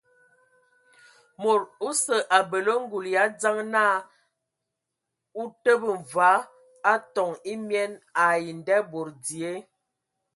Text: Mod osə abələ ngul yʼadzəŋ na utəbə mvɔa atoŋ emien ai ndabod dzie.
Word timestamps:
Mod 1.41 1.61
osə 1.89 2.17
abələ 2.37 2.73
ngul 2.83 3.05
yʼadzəŋ 3.13 3.57
na 3.73 3.83
utəbə 5.41 5.89
mvɔa 6.01 6.33
atoŋ 6.93 7.31
emien 7.51 7.91
ai 8.25 8.43
ndabod 8.59 9.09
dzie. 9.23 9.51